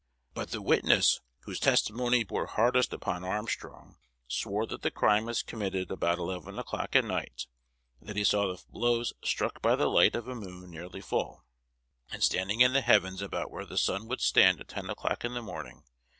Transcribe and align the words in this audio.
But 0.33 0.49
the 0.49 0.63
witness 0.63 1.21
whose 1.41 1.59
testimony 1.59 2.23
bore 2.23 2.47
hardest 2.47 2.91
upon 2.91 3.23
Armstrong 3.23 3.99
swore 4.27 4.65
that 4.65 4.81
the 4.81 4.89
crime 4.89 5.25
was 5.25 5.43
committed 5.43 5.91
about 5.91 6.17
eleven 6.17 6.57
o'clock 6.57 6.95
at 6.95 7.05
night, 7.05 7.45
and 7.99 8.09
that 8.09 8.15
he 8.15 8.23
saw 8.23 8.47
the 8.51 8.63
blows 8.71 9.13
struck 9.23 9.61
by 9.61 9.75
the 9.75 9.85
light 9.85 10.15
of 10.15 10.27
a 10.27 10.33
moon 10.33 10.71
nearly 10.71 11.01
full, 11.01 11.45
and 12.09 12.23
standing 12.23 12.61
in 12.61 12.73
the 12.73 12.81
heavens 12.81 13.21
about 13.21 13.51
where 13.51 13.63
the 13.67 13.77
sun 13.77 14.07
would 14.07 14.21
stand 14.21 14.59
at 14.59 14.69
ten 14.69 14.89
o'clock 14.89 15.23
in 15.23 15.35
the 15.35 15.41
morning. 15.43 15.83